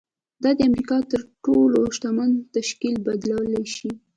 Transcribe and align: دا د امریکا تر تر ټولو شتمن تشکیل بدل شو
دا 0.43 0.49
د 0.57 0.59
امریکا 0.69 0.97
تر 1.01 1.07
تر 1.11 1.21
ټولو 1.45 1.79
شتمن 1.95 2.29
تشکیل 2.55 2.95
بدل 3.05 3.41
شو 3.75 3.89